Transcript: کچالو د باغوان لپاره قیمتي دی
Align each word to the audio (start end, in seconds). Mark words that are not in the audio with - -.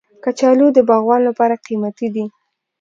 کچالو 0.23 0.67
د 0.73 0.79
باغوان 0.89 1.21
لپاره 1.29 1.55
قیمتي 1.65 2.07
دی 2.15 2.25